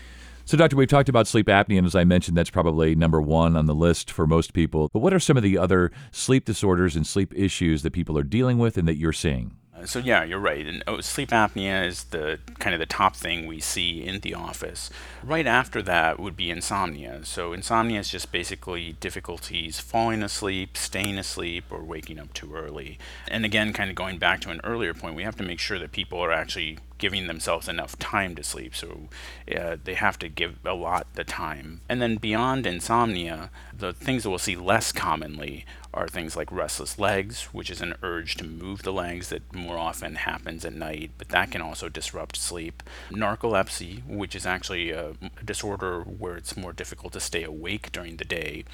So, 0.45 0.57
Doctor, 0.57 0.77
we've 0.77 0.89
talked 0.89 1.09
about 1.09 1.29
sleep 1.29 1.47
apnea, 1.47 1.79
and 1.79 1.87
as 1.87 1.95
I 1.95 2.05
mentioned, 2.05 2.37
that's 2.37 2.51
probably 2.51 2.95
number 2.95 3.21
one 3.23 3.57
on 3.57 3.67
the 3.67 3.75
list 3.75 4.11
for 4.11 4.27
most 4.27 4.53
people. 4.53 4.91
But 4.93 4.99
what 4.99 5.15
are 5.15 5.21
some 5.21 5.37
of 5.37 5.43
the 5.43 5.57
other 5.57 5.93
sleep 6.11 6.45
disorders 6.45 6.97
and 6.97 7.07
sleep 7.07 7.33
issues 7.37 7.83
that 7.83 7.93
people 7.93 8.19
are 8.19 8.25
dealing 8.25 8.59
with 8.59 8.77
and 8.77 8.89
that 8.89 8.97
you're 8.97 9.13
seeing? 9.13 9.57
Uh, 9.75 9.87
so 9.87 9.99
yeah, 9.99 10.25
you're 10.25 10.39
right. 10.39 10.67
And 10.67 10.83
oh, 10.87 11.01
sleep 11.01 11.31
apnea 11.31 11.87
is 11.87 12.05
the 12.05 12.39
kind 12.59 12.75
of 12.75 12.81
the 12.81 12.87
top 12.87 13.17
thing 13.17 13.47
we 13.47 13.61
see 13.61 14.03
in 14.03 14.21
the 14.21 14.35
office. 14.35 14.91
Right 15.23 15.47
after 15.47 15.81
that 15.83 16.19
would 16.19 16.37
be 16.37 16.51
insomnia. 16.51 17.25
So 17.25 17.53
insomnia 17.53 18.01
is 18.01 18.11
just 18.11 18.33
basically 18.33 18.97
difficulties 19.01 19.81
falling 19.81 20.23
asleep, 20.23 20.77
staying 20.77 21.19
asleep, 21.19 21.65
or 21.71 21.83
waking 21.83 22.19
up 22.19 22.35
too 22.35 22.55
early. 22.55 22.99
And 23.29 23.45
again, 23.45 23.73
kind 23.73 23.91
of 23.91 23.97
going 23.97 24.19
back 24.19 24.41
to 24.43 24.51
an 24.51 24.61
earlier 24.65 24.93
point, 24.93 25.15
we 25.15 25.23
have 25.23 25.37
to 25.37 25.45
make 25.45 25.61
sure 25.61 25.79
that 25.79 25.93
people 25.93 26.19
are 26.19 26.33
actually 26.33 26.79
giving 27.03 27.27
themselves 27.27 27.67
enough 27.67 27.99
time 27.99 28.37
to 28.37 28.45
sleep. 28.45 28.77
So 28.77 29.09
uh, 29.53 29.77
they 29.83 29.95
have 29.95 30.21
to 30.21 30.29
give 30.29 30.65
a 30.65 30.73
lot 30.73 31.09
the 31.15 31.25
time. 31.25 31.81
And 31.89 32.01
then 32.01 32.15
beyond 32.15 32.65
insomnia, 32.65 33.51
the 33.77 33.93
things 33.93 34.23
that 34.23 34.31
we'll 34.31 34.39
see 34.39 34.55
less 34.55 34.93
commonly 34.93 35.67
are 35.93 36.07
things 36.07 36.37
like 36.37 36.53
restless 36.53 37.01
legs, 37.01 37.47
which 37.53 37.71
is 37.71 37.81
an 37.81 37.97
urge 38.05 38.37
to 38.37 38.45
move 38.45 38.85
the 38.85 38.93
legs 38.93 39.31
that 39.31 39.53
more 39.53 39.77
often 39.77 40.15
happens 40.15 40.65
at 40.65 40.75
night, 40.75 41.11
but 41.19 41.31
that 41.31 41.51
can 41.51 41.61
also 41.61 41.89
disrupt 41.89 42.37
sleep. 42.37 42.85
Narcolepsy, 43.11 44.07
which 44.07 44.37
is 44.37 44.47
actually 44.47 44.93
a 44.93 45.15
disorder 45.45 46.03
where 46.03 46.37
it's 46.37 46.57
more 46.57 46.73
difficult 46.73 47.13
to 47.15 47.21
stay 47.21 47.43
awake 47.43 47.91
during 47.91 48.17
the 48.17 48.25
day 48.25 48.65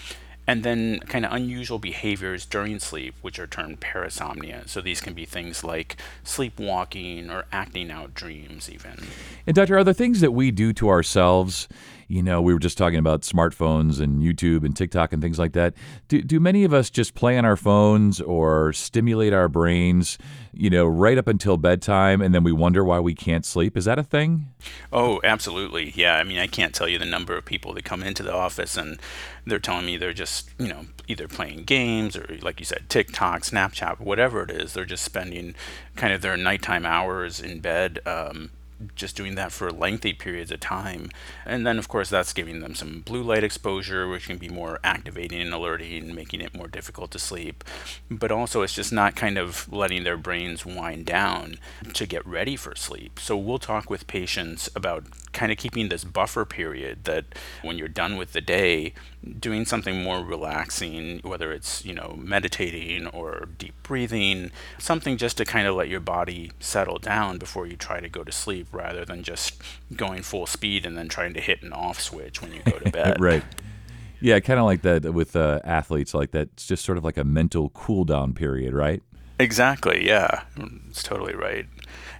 and 0.48 0.64
then 0.64 0.98
kind 1.00 1.26
of 1.26 1.32
unusual 1.32 1.78
behaviors 1.78 2.46
during 2.46 2.78
sleep, 2.78 3.14
which 3.20 3.38
are 3.38 3.46
termed 3.46 3.80
parasomnia. 3.80 4.66
So 4.66 4.80
these 4.80 5.02
can 5.02 5.12
be 5.12 5.26
things 5.26 5.62
like 5.62 5.96
sleepwalking 6.24 7.30
or 7.30 7.44
acting 7.52 7.90
out 7.90 8.14
dreams, 8.14 8.70
even. 8.70 9.08
And, 9.46 9.54
Doctor, 9.54 9.76
are 9.76 9.84
there 9.84 9.92
things 9.92 10.22
that 10.22 10.32
we 10.32 10.50
do 10.50 10.72
to 10.72 10.88
ourselves? 10.88 11.68
You 12.08 12.22
know, 12.22 12.40
we 12.40 12.54
were 12.54 12.58
just 12.58 12.78
talking 12.78 12.98
about 12.98 13.20
smartphones 13.20 14.00
and 14.00 14.22
YouTube 14.22 14.64
and 14.64 14.74
TikTok 14.74 15.12
and 15.12 15.20
things 15.20 15.38
like 15.38 15.52
that. 15.52 15.74
Do, 16.08 16.22
do 16.22 16.40
many 16.40 16.64
of 16.64 16.72
us 16.72 16.88
just 16.88 17.14
play 17.14 17.36
on 17.36 17.44
our 17.44 17.56
phones 17.56 18.18
or 18.18 18.72
stimulate 18.72 19.34
our 19.34 19.46
brains, 19.46 20.16
you 20.54 20.70
know, 20.70 20.86
right 20.86 21.18
up 21.18 21.28
until 21.28 21.58
bedtime 21.58 22.22
and 22.22 22.34
then 22.34 22.42
we 22.44 22.52
wonder 22.52 22.82
why 22.82 22.98
we 22.98 23.14
can't 23.14 23.44
sleep? 23.44 23.76
Is 23.76 23.84
that 23.84 23.98
a 23.98 24.02
thing? 24.02 24.46
Oh, 24.90 25.20
absolutely. 25.22 25.92
Yeah. 25.94 26.16
I 26.16 26.24
mean, 26.24 26.38
I 26.38 26.46
can't 26.46 26.74
tell 26.74 26.88
you 26.88 26.98
the 26.98 27.04
number 27.04 27.36
of 27.36 27.44
people 27.44 27.74
that 27.74 27.84
come 27.84 28.02
into 28.02 28.22
the 28.22 28.32
office 28.32 28.78
and 28.78 28.98
they're 29.44 29.58
telling 29.58 29.84
me 29.84 29.98
they're 29.98 30.14
just, 30.14 30.48
you 30.58 30.68
know, 30.68 30.86
either 31.08 31.28
playing 31.28 31.64
games 31.64 32.16
or, 32.16 32.38
like 32.40 32.58
you 32.58 32.64
said, 32.64 32.88
TikTok, 32.88 33.42
Snapchat, 33.42 34.00
whatever 34.00 34.42
it 34.42 34.50
is. 34.50 34.72
They're 34.72 34.86
just 34.86 35.04
spending 35.04 35.54
kind 35.94 36.14
of 36.14 36.22
their 36.22 36.38
nighttime 36.38 36.86
hours 36.86 37.38
in 37.38 37.60
bed. 37.60 38.00
Um, 38.06 38.50
just 38.94 39.16
doing 39.16 39.34
that 39.34 39.52
for 39.52 39.70
lengthy 39.70 40.12
periods 40.12 40.50
of 40.50 40.60
time. 40.60 41.10
And 41.44 41.66
then, 41.66 41.78
of 41.78 41.88
course, 41.88 42.10
that's 42.10 42.32
giving 42.32 42.60
them 42.60 42.74
some 42.74 43.00
blue 43.00 43.22
light 43.22 43.44
exposure, 43.44 44.08
which 44.08 44.26
can 44.26 44.38
be 44.38 44.48
more 44.48 44.78
activating 44.84 45.40
and 45.40 45.52
alerting 45.52 46.14
making 46.14 46.40
it 46.40 46.54
more 46.54 46.68
difficult 46.68 47.10
to 47.12 47.18
sleep. 47.18 47.64
But 48.10 48.30
also, 48.30 48.62
it's 48.62 48.74
just 48.74 48.92
not 48.92 49.16
kind 49.16 49.38
of 49.38 49.72
letting 49.72 50.04
their 50.04 50.16
brains 50.16 50.64
wind 50.64 51.06
down 51.06 51.58
to 51.94 52.06
get 52.06 52.26
ready 52.26 52.56
for 52.56 52.74
sleep. 52.74 53.18
So, 53.18 53.36
we'll 53.36 53.58
talk 53.58 53.90
with 53.90 54.06
patients 54.06 54.68
about 54.74 55.04
kind 55.38 55.52
of 55.52 55.56
keeping 55.56 55.88
this 55.88 56.02
buffer 56.02 56.44
period 56.44 57.04
that 57.04 57.24
when 57.62 57.78
you're 57.78 57.86
done 57.86 58.16
with 58.16 58.32
the 58.32 58.40
day, 58.40 58.92
doing 59.38 59.64
something 59.64 60.02
more 60.02 60.24
relaxing, 60.24 61.20
whether 61.22 61.52
it's, 61.52 61.84
you 61.84 61.94
know, 61.94 62.16
meditating 62.18 63.06
or 63.06 63.46
deep 63.56 63.74
breathing, 63.84 64.50
something 64.78 65.16
just 65.16 65.36
to 65.36 65.44
kind 65.44 65.68
of 65.68 65.76
let 65.76 65.88
your 65.88 66.00
body 66.00 66.50
settle 66.58 66.98
down 66.98 67.38
before 67.38 67.68
you 67.68 67.76
try 67.76 68.00
to 68.00 68.08
go 68.08 68.24
to 68.24 68.32
sleep 68.32 68.66
rather 68.72 69.04
than 69.04 69.22
just 69.22 69.62
going 69.94 70.22
full 70.24 70.44
speed 70.44 70.84
and 70.84 70.98
then 70.98 71.08
trying 71.08 71.32
to 71.32 71.40
hit 71.40 71.62
an 71.62 71.72
off 71.72 72.00
switch 72.00 72.42
when 72.42 72.52
you 72.52 72.60
go 72.64 72.76
to 72.80 72.90
bed. 72.98 73.20
right. 73.20 73.44
Yeah, 74.20 74.40
kind 74.40 74.58
of 74.58 74.66
like 74.66 74.82
that 74.82 75.14
with 75.14 75.36
uh, 75.36 75.60
athletes, 75.62 76.12
like 76.12 76.32
that's 76.32 76.66
just 76.66 76.84
sort 76.84 76.98
of 76.98 77.04
like 77.04 77.16
a 77.16 77.22
mental 77.22 77.68
cool 77.68 78.02
down 78.02 78.34
period, 78.34 78.74
right? 78.74 79.00
Exactly. 79.38 80.04
Yeah, 80.04 80.42
it's 80.88 81.04
totally 81.04 81.36
right. 81.36 81.66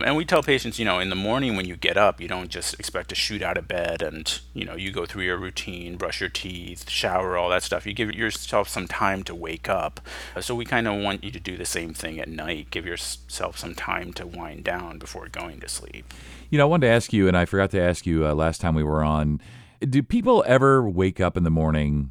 And 0.01 0.17
we 0.17 0.25
tell 0.25 0.43
patients, 0.43 0.79
you 0.79 0.85
know, 0.85 0.99
in 0.99 1.11
the 1.11 1.17
morning 1.17 1.57
when 1.57 1.67
you 1.67 1.77
get 1.77 1.97
up, 1.97 2.21
you 2.21 2.29
don't 2.29 2.51
just 2.51 2.75
expect 2.79 3.09
to 3.09 3.15
shoot 3.15 3.43
out 3.43 3.57
of 3.57 3.67
bed 3.67 4.03
and, 4.03 4.41
you 4.55 4.65
know, 4.65 4.77
you 4.77 4.93
go 4.93 5.07
through 5.07 5.25
your 5.25 5.37
routine, 5.37 5.97
brush 5.97 6.21
your 6.21 6.31
teeth, 6.31 6.89
shower, 6.89 7.37
all 7.37 7.49
that 7.51 7.63
stuff. 7.63 7.87
You 7.87 7.93
give 7.93 8.13
yourself 8.13 8.69
some 8.69 8.87
time 8.87 9.23
to 9.25 9.35
wake 9.35 9.69
up. 9.69 10.01
So 10.41 10.55
we 10.55 10.65
kind 10.65 10.87
of 10.87 11.01
want 11.03 11.25
you 11.25 11.31
to 11.31 11.41
do 11.41 11.57
the 11.57 11.65
same 11.65 11.95
thing 11.95 12.19
at 12.21 12.29
night. 12.29 12.71
Give 12.71 12.87
yourself 12.87 13.59
some 13.59 13.75
time 13.75 14.13
to 14.15 14.27
wind 14.27 14.65
down 14.65 14.99
before 14.99 15.29
going 15.29 15.61
to 15.61 15.69
sleep. 15.69 16.13
You 16.51 16.59
know, 16.59 16.65
I 16.65 16.69
wanted 16.69 16.87
to 16.87 16.93
ask 16.93 17.13
you, 17.13 17.29
and 17.29 17.37
I 17.37 17.45
forgot 17.45 17.71
to 17.73 17.81
ask 17.81 18.07
you 18.07 18.27
uh, 18.27 18.35
last 18.35 18.61
time 18.61 18.75
we 18.75 18.85
were 18.85 19.03
on 19.03 19.41
do 19.81 20.03
people 20.03 20.45
ever 20.47 20.89
wake 20.89 21.21
up 21.21 21.37
in 21.37 21.45
the 21.45 21.51
morning, 21.51 22.11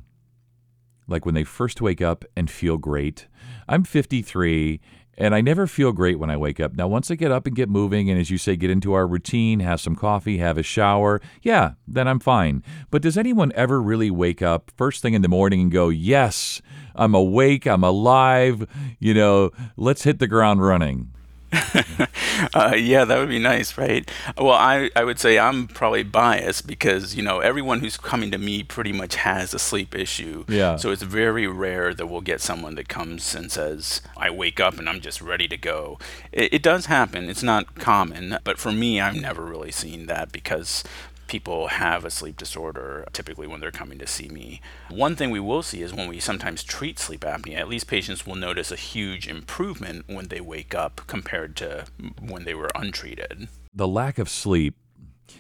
like 1.07 1.25
when 1.25 1.35
they 1.35 1.43
first 1.43 1.81
wake 1.81 2.01
up 2.01 2.23
and 2.35 2.49
feel 2.49 2.77
great? 2.77 3.27
I'm 3.67 3.83
53 3.83 4.79
and 5.17 5.33
I 5.33 5.41
never 5.41 5.65
feel 5.65 5.91
great 5.91 6.19
when 6.19 6.29
I 6.29 6.37
wake 6.37 6.59
up. 6.59 6.75
Now, 6.75 6.87
once 6.87 7.09
I 7.09 7.15
get 7.15 7.31
up 7.31 7.47
and 7.47 7.55
get 7.55 7.69
moving, 7.69 8.09
and 8.09 8.19
as 8.19 8.29
you 8.29 8.37
say, 8.37 8.55
get 8.55 8.69
into 8.69 8.93
our 8.93 9.07
routine, 9.07 9.61
have 9.61 9.81
some 9.81 9.95
coffee, 9.95 10.37
have 10.37 10.57
a 10.57 10.63
shower, 10.63 11.19
yeah, 11.41 11.71
then 11.87 12.07
I'm 12.07 12.19
fine. 12.19 12.63
But 12.91 13.01
does 13.01 13.17
anyone 13.17 13.51
ever 13.55 13.81
really 13.81 14.11
wake 14.11 14.41
up 14.41 14.71
first 14.77 15.01
thing 15.01 15.15
in 15.15 15.23
the 15.23 15.27
morning 15.27 15.61
and 15.61 15.71
go, 15.71 15.89
yes, 15.89 16.61
I'm 16.95 17.15
awake, 17.15 17.65
I'm 17.65 17.83
alive, 17.83 18.67
you 18.99 19.13
know, 19.13 19.51
let's 19.75 20.03
hit 20.03 20.19
the 20.19 20.27
ground 20.27 20.61
running? 20.61 21.13
uh, 22.53 22.75
yeah, 22.75 23.05
that 23.05 23.17
would 23.17 23.29
be 23.29 23.39
nice, 23.39 23.77
right? 23.77 24.09
Well, 24.37 24.51
I, 24.51 24.89
I 24.95 25.03
would 25.03 25.19
say 25.19 25.39
I'm 25.39 25.67
probably 25.67 26.03
biased 26.03 26.67
because, 26.67 27.15
you 27.15 27.23
know, 27.23 27.39
everyone 27.39 27.79
who's 27.79 27.97
coming 27.97 28.31
to 28.31 28.37
me 28.37 28.63
pretty 28.63 28.91
much 28.91 29.15
has 29.15 29.53
a 29.53 29.59
sleep 29.59 29.95
issue. 29.95 30.45
Yeah. 30.47 30.75
So 30.75 30.91
it's 30.91 31.03
very 31.03 31.47
rare 31.47 31.93
that 31.93 32.07
we'll 32.07 32.21
get 32.21 32.41
someone 32.41 32.75
that 32.75 32.89
comes 32.89 33.33
and 33.33 33.51
says, 33.51 34.01
I 34.17 34.29
wake 34.29 34.59
up 34.59 34.77
and 34.77 34.89
I'm 34.89 34.99
just 34.99 35.21
ready 35.21 35.47
to 35.47 35.57
go. 35.57 35.99
It, 36.31 36.55
it 36.55 36.63
does 36.63 36.87
happen. 36.87 37.29
It's 37.29 37.43
not 37.43 37.75
common. 37.75 38.37
But 38.43 38.57
for 38.57 38.71
me, 38.71 38.99
I've 38.99 39.15
never 39.15 39.43
really 39.43 39.71
seen 39.71 40.07
that 40.07 40.31
because 40.31 40.83
people 41.27 41.67
have 41.67 42.05
a 42.05 42.09
sleep 42.09 42.37
disorder 42.37 43.05
typically 43.13 43.47
when 43.47 43.59
they're 43.59 43.71
coming 43.71 43.99
to 43.99 44.07
see 44.07 44.29
me. 44.29 44.61
One 44.89 45.15
thing 45.15 45.29
we 45.31 45.39
will 45.39 45.63
see 45.63 45.81
is 45.81 45.93
when 45.93 46.07
we 46.07 46.19
sometimes 46.19 46.63
treat 46.63 46.99
sleep 46.99 47.21
apnea, 47.21 47.57
at 47.57 47.69
least 47.69 47.87
patients 47.87 48.25
will 48.25 48.35
notice 48.35 48.71
a 48.71 48.75
huge 48.75 49.27
improvement 49.27 50.05
when 50.07 50.27
they 50.27 50.41
wake 50.41 50.73
up 50.73 51.01
compared 51.07 51.55
to 51.57 51.85
when 52.19 52.43
they 52.43 52.53
were 52.53 52.69
untreated. 52.75 53.47
The 53.73 53.87
lack 53.87 54.17
of 54.17 54.29
sleep 54.29 54.75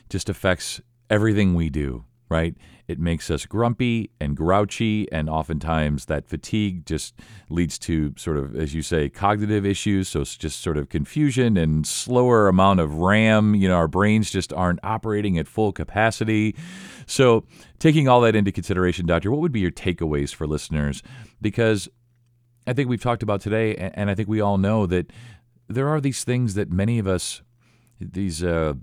just 0.09 0.29
affects 0.29 0.81
everything 1.09 1.53
we 1.53 1.69
do, 1.69 2.03
right? 2.29 2.55
It 2.87 2.99
makes 2.99 3.29
us 3.29 3.45
grumpy 3.45 4.11
and 4.19 4.35
grouchy, 4.35 5.11
and 5.11 5.29
oftentimes 5.29 6.05
that 6.05 6.27
fatigue 6.27 6.85
just 6.85 7.15
leads 7.49 7.77
to 7.79 8.13
sort 8.17 8.37
of, 8.37 8.55
as 8.55 8.73
you 8.73 8.81
say, 8.81 9.09
cognitive 9.09 9.65
issues. 9.65 10.07
So 10.09 10.21
it's 10.21 10.37
just 10.37 10.61
sort 10.61 10.77
of 10.77 10.89
confusion 10.89 11.57
and 11.57 11.85
slower 11.85 12.47
amount 12.47 12.79
of 12.79 12.95
RAM. 12.95 13.55
You 13.55 13.67
know, 13.67 13.75
our 13.75 13.87
brains 13.87 14.31
just 14.31 14.53
aren't 14.53 14.79
operating 14.83 15.37
at 15.37 15.47
full 15.47 15.71
capacity. 15.71 16.55
So, 17.05 17.45
taking 17.79 18.07
all 18.07 18.21
that 18.21 18.35
into 18.35 18.51
consideration, 18.51 19.05
Doctor, 19.05 19.31
what 19.31 19.39
would 19.41 19.51
be 19.51 19.61
your 19.61 19.71
takeaways 19.71 20.33
for 20.33 20.47
listeners? 20.47 21.03
Because 21.41 21.87
I 22.65 22.73
think 22.73 22.89
we've 22.89 23.01
talked 23.01 23.23
about 23.23 23.39
today, 23.39 23.75
and 23.75 24.09
I 24.09 24.15
think 24.15 24.27
we 24.27 24.41
all 24.41 24.57
know 24.57 24.85
that 24.87 25.11
there 25.69 25.87
are 25.87 26.01
these 26.01 26.23
things 26.23 26.53
that 26.55 26.69
many 26.71 26.99
of 26.99 27.07
us, 27.07 27.41
these 27.99 28.43
uh, 28.43 28.73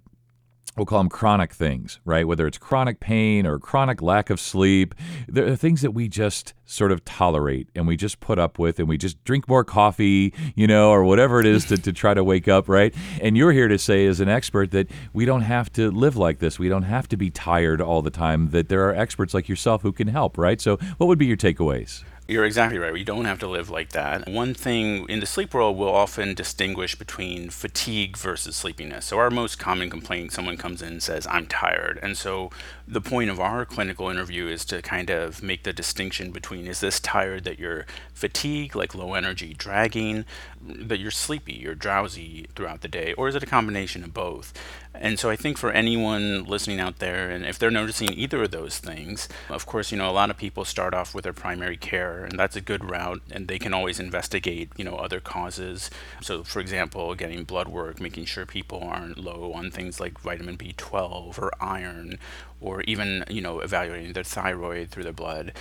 we'll 0.76 0.86
call 0.86 0.98
them 0.98 1.08
chronic 1.08 1.52
things, 1.52 2.00
right? 2.04 2.26
Whether 2.26 2.46
it's 2.46 2.58
chronic 2.58 3.00
pain 3.00 3.46
or 3.46 3.58
chronic 3.58 4.02
lack 4.02 4.30
of 4.30 4.40
sleep, 4.40 4.94
there 5.28 5.46
are 5.46 5.56
things 5.56 5.82
that 5.82 5.92
we 5.92 6.08
just 6.08 6.54
sort 6.64 6.90
of 6.90 7.04
tolerate 7.04 7.68
and 7.74 7.86
we 7.86 7.96
just 7.96 8.20
put 8.20 8.38
up 8.38 8.58
with 8.58 8.78
and 8.78 8.88
we 8.88 8.96
just 8.96 9.22
drink 9.24 9.48
more 9.48 9.64
coffee, 9.64 10.32
you 10.54 10.66
know, 10.66 10.90
or 10.90 11.04
whatever 11.04 11.40
it 11.40 11.46
is 11.46 11.64
to, 11.66 11.76
to 11.76 11.92
try 11.92 12.14
to 12.14 12.24
wake 12.24 12.48
up, 12.48 12.68
right? 12.68 12.94
And 13.20 13.36
you're 13.36 13.52
here 13.52 13.68
to 13.68 13.78
say, 13.78 14.06
as 14.06 14.20
an 14.20 14.28
expert, 14.28 14.70
that 14.72 14.90
we 15.12 15.24
don't 15.24 15.42
have 15.42 15.72
to 15.74 15.90
live 15.90 16.16
like 16.16 16.38
this. 16.38 16.58
We 16.58 16.68
don't 16.68 16.82
have 16.82 17.08
to 17.08 17.16
be 17.16 17.30
tired 17.30 17.80
all 17.80 18.02
the 18.02 18.10
time, 18.10 18.50
that 18.50 18.68
there 18.68 18.88
are 18.88 18.94
experts 18.94 19.34
like 19.34 19.48
yourself 19.48 19.82
who 19.82 19.92
can 19.92 20.08
help, 20.08 20.38
right? 20.38 20.60
So, 20.60 20.76
what 20.96 21.06
would 21.06 21.18
be 21.18 21.26
your 21.26 21.36
takeaways? 21.36 22.02
You're 22.26 22.46
exactly 22.46 22.78
right. 22.78 22.92
We 22.92 23.04
don't 23.04 23.26
have 23.26 23.38
to 23.40 23.46
live 23.46 23.68
like 23.68 23.90
that. 23.90 24.26
One 24.26 24.54
thing 24.54 25.06
in 25.10 25.20
the 25.20 25.26
sleep 25.26 25.52
world, 25.52 25.76
we'll 25.76 25.94
often 25.94 26.32
distinguish 26.32 26.94
between 26.94 27.50
fatigue 27.50 28.16
versus 28.16 28.56
sleepiness. 28.56 29.04
So, 29.04 29.18
our 29.18 29.28
most 29.28 29.58
common 29.58 29.90
complaint 29.90 30.32
someone 30.32 30.56
comes 30.56 30.80
in 30.80 30.88
and 30.88 31.02
says, 31.02 31.26
I'm 31.26 31.46
tired. 31.46 31.98
And 32.02 32.16
so, 32.16 32.50
the 32.88 33.02
point 33.02 33.28
of 33.28 33.40
our 33.40 33.66
clinical 33.66 34.08
interview 34.08 34.46
is 34.46 34.64
to 34.66 34.80
kind 34.80 35.10
of 35.10 35.42
make 35.42 35.64
the 35.64 35.74
distinction 35.74 36.30
between 36.30 36.66
is 36.66 36.80
this 36.80 36.98
tired 36.98 37.44
that 37.44 37.58
you're 37.58 37.84
fatigued, 38.14 38.74
like 38.74 38.94
low 38.94 39.12
energy, 39.12 39.52
dragging, 39.52 40.24
that 40.66 40.98
you're 40.98 41.10
sleepy, 41.10 41.54
you're 41.54 41.74
drowsy 41.74 42.46
throughout 42.54 42.80
the 42.80 42.88
day, 42.88 43.12
or 43.14 43.28
is 43.28 43.34
it 43.34 43.42
a 43.42 43.46
combination 43.46 44.02
of 44.02 44.14
both? 44.14 44.52
And 44.94 45.18
so 45.18 45.28
I 45.28 45.36
think 45.36 45.58
for 45.58 45.72
anyone 45.72 46.44
listening 46.44 46.78
out 46.78 47.00
there, 47.00 47.28
and 47.28 47.44
if 47.44 47.58
they're 47.58 47.70
noticing 47.70 48.12
either 48.12 48.44
of 48.44 48.52
those 48.52 48.78
things, 48.78 49.28
of 49.48 49.66
course, 49.66 49.90
you 49.90 49.98
know, 49.98 50.08
a 50.08 50.12
lot 50.12 50.30
of 50.30 50.36
people 50.36 50.64
start 50.64 50.94
off 50.94 51.14
with 51.14 51.24
their 51.24 51.32
primary 51.32 51.76
care, 51.76 52.24
and 52.24 52.38
that's 52.38 52.54
a 52.54 52.60
good 52.60 52.88
route, 52.88 53.20
and 53.30 53.48
they 53.48 53.58
can 53.58 53.74
always 53.74 53.98
investigate, 53.98 54.70
you 54.76 54.84
know, 54.84 54.96
other 54.96 55.20
causes. 55.20 55.90
So, 56.22 56.44
for 56.44 56.60
example, 56.60 57.14
getting 57.16 57.44
blood 57.44 57.68
work, 57.68 58.00
making 58.00 58.26
sure 58.26 58.46
people 58.46 58.82
aren't 58.82 59.18
low 59.18 59.52
on 59.52 59.70
things 59.70 59.98
like 59.98 60.20
vitamin 60.20 60.56
B12 60.56 61.38
or 61.38 61.50
iron, 61.60 62.18
or 62.60 62.82
even, 62.82 63.24
you 63.28 63.40
know, 63.40 63.58
evaluating 63.60 64.12
their 64.12 64.24
thyroid 64.24 64.90
through 64.90 65.04
their 65.04 65.12
blood. 65.12 65.52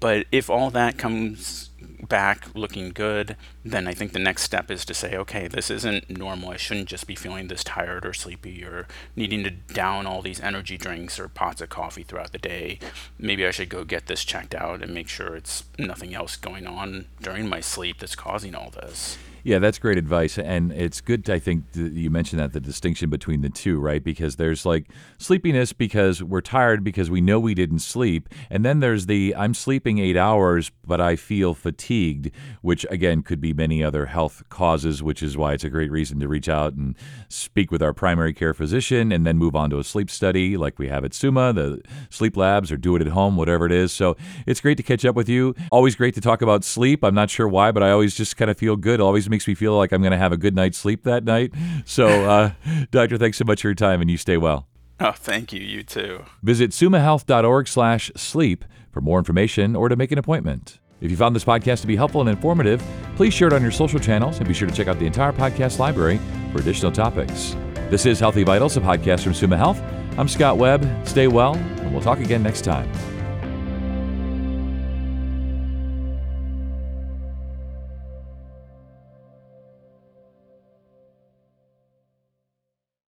But 0.00 0.26
if 0.30 0.50
all 0.50 0.70
that 0.70 0.98
comes 0.98 1.70
back 2.08 2.48
looking 2.54 2.90
good, 2.90 3.36
then 3.64 3.86
I 3.86 3.94
think 3.94 4.12
the 4.12 4.18
next 4.18 4.42
step 4.42 4.70
is 4.70 4.84
to 4.84 4.94
say, 4.94 5.16
okay, 5.16 5.48
this 5.48 5.70
isn't 5.70 6.10
normal. 6.10 6.50
I 6.50 6.56
shouldn't 6.56 6.88
just 6.88 7.06
be 7.06 7.14
feeling 7.14 7.48
this 7.48 7.64
tired 7.64 8.04
or 8.04 8.12
sleepy 8.12 8.64
or 8.64 8.86
needing 9.16 9.44
to 9.44 9.50
down 9.50 10.06
all 10.06 10.22
these 10.22 10.40
energy 10.40 10.76
drinks 10.76 11.18
or 11.18 11.28
pots 11.28 11.60
of 11.60 11.68
coffee 11.68 12.02
throughout 12.02 12.32
the 12.32 12.38
day. 12.38 12.78
Maybe 13.18 13.46
I 13.46 13.50
should 13.50 13.68
go 13.68 13.84
get 13.84 14.06
this 14.06 14.24
checked 14.24 14.54
out 14.54 14.82
and 14.82 14.92
make 14.92 15.08
sure 15.08 15.36
it's 15.36 15.64
nothing 15.78 16.14
else 16.14 16.36
going 16.36 16.66
on 16.66 17.06
during 17.20 17.48
my 17.48 17.60
sleep 17.60 17.98
that's 17.98 18.16
causing 18.16 18.54
all 18.54 18.70
this. 18.70 19.16
Yeah, 19.44 19.58
that's 19.58 19.78
great 19.80 19.98
advice, 19.98 20.38
and 20.38 20.70
it's 20.70 21.00
good. 21.00 21.28
I 21.28 21.40
think 21.40 21.64
you 21.74 22.10
mentioned 22.10 22.38
that 22.40 22.52
the 22.52 22.60
distinction 22.60 23.10
between 23.10 23.40
the 23.40 23.50
two, 23.50 23.80
right? 23.80 24.02
Because 24.02 24.36
there's 24.36 24.64
like 24.64 24.88
sleepiness 25.18 25.72
because 25.72 26.22
we're 26.22 26.40
tired 26.40 26.84
because 26.84 27.10
we 27.10 27.20
know 27.20 27.40
we 27.40 27.54
didn't 27.54 27.80
sleep, 27.80 28.28
and 28.50 28.64
then 28.64 28.78
there's 28.78 29.06
the 29.06 29.34
I'm 29.36 29.54
sleeping 29.54 29.98
eight 29.98 30.16
hours 30.16 30.70
but 30.86 31.00
I 31.00 31.16
feel 31.16 31.54
fatigued, 31.54 32.30
which 32.60 32.86
again 32.88 33.22
could 33.24 33.40
be 33.40 33.52
many 33.52 33.82
other 33.82 34.06
health 34.06 34.44
causes, 34.48 35.02
which 35.02 35.24
is 35.24 35.36
why 35.36 35.54
it's 35.54 35.64
a 35.64 35.70
great 35.70 35.90
reason 35.90 36.20
to 36.20 36.28
reach 36.28 36.48
out 36.48 36.74
and 36.74 36.96
speak 37.28 37.72
with 37.72 37.82
our 37.82 37.92
primary 37.92 38.32
care 38.32 38.54
physician, 38.54 39.10
and 39.10 39.26
then 39.26 39.38
move 39.38 39.56
on 39.56 39.70
to 39.70 39.78
a 39.80 39.84
sleep 39.84 40.08
study 40.08 40.56
like 40.56 40.78
we 40.78 40.86
have 40.86 41.04
at 41.04 41.14
Summa, 41.14 41.52
the 41.52 41.82
sleep 42.10 42.36
labs, 42.36 42.70
or 42.70 42.76
do 42.76 42.94
it 42.94 43.02
at 43.02 43.08
home, 43.08 43.36
whatever 43.36 43.66
it 43.66 43.72
is. 43.72 43.90
So 43.90 44.16
it's 44.46 44.60
great 44.60 44.76
to 44.76 44.84
catch 44.84 45.04
up 45.04 45.16
with 45.16 45.28
you. 45.28 45.56
Always 45.72 45.96
great 45.96 46.14
to 46.14 46.20
talk 46.20 46.42
about 46.42 46.62
sleep. 46.62 47.02
I'm 47.02 47.14
not 47.14 47.28
sure 47.28 47.48
why, 47.48 47.72
but 47.72 47.82
I 47.82 47.90
always 47.90 48.14
just 48.14 48.36
kind 48.36 48.48
of 48.48 48.56
feel 48.56 48.76
good. 48.76 49.00
Always 49.00 49.31
makes 49.32 49.48
me 49.48 49.54
feel 49.54 49.76
like 49.76 49.90
I'm 49.90 50.00
going 50.02 50.12
to 50.12 50.18
have 50.18 50.30
a 50.30 50.36
good 50.36 50.54
night's 50.54 50.78
sleep 50.78 51.02
that 51.02 51.24
night. 51.24 51.52
So, 51.84 52.06
uh, 52.06 52.52
Doctor, 52.92 53.18
thanks 53.18 53.38
so 53.38 53.44
much 53.44 53.62
for 53.62 53.68
your 53.68 53.74
time 53.74 54.00
and 54.00 54.08
you 54.08 54.16
stay 54.16 54.36
well. 54.36 54.68
Oh, 55.00 55.10
thank 55.10 55.52
you. 55.52 55.60
You 55.60 55.82
too. 55.82 56.24
Visit 56.42 56.70
summahealth.org 56.70 57.66
slash 57.66 58.12
sleep 58.14 58.64
for 58.92 59.00
more 59.00 59.18
information 59.18 59.74
or 59.74 59.88
to 59.88 59.96
make 59.96 60.12
an 60.12 60.18
appointment. 60.18 60.78
If 61.00 61.10
you 61.10 61.16
found 61.16 61.34
this 61.34 61.44
podcast 61.44 61.80
to 61.80 61.88
be 61.88 61.96
helpful 61.96 62.20
and 62.20 62.30
informative, 62.30 62.80
please 63.16 63.34
share 63.34 63.48
it 63.48 63.54
on 63.54 63.62
your 63.62 63.72
social 63.72 63.98
channels 63.98 64.38
and 64.38 64.46
be 64.46 64.54
sure 64.54 64.68
to 64.68 64.74
check 64.74 64.86
out 64.86 65.00
the 65.00 65.06
entire 65.06 65.32
podcast 65.32 65.80
library 65.80 66.20
for 66.52 66.60
additional 66.60 66.92
topics. 66.92 67.56
This 67.90 68.06
is 68.06 68.20
Healthy 68.20 68.44
Vitals, 68.44 68.76
a 68.76 68.80
podcast 68.80 69.24
from 69.24 69.34
Summa 69.34 69.56
Health. 69.56 69.82
I'm 70.16 70.28
Scott 70.28 70.58
Webb. 70.58 70.88
Stay 71.08 71.26
well, 71.26 71.54
and 71.54 71.92
we'll 71.92 72.02
talk 72.02 72.20
again 72.20 72.42
next 72.42 72.62
time. 72.62 72.88